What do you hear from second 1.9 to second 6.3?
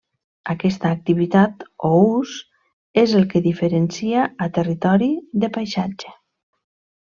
ús és el que diferencia a territori de paisatge.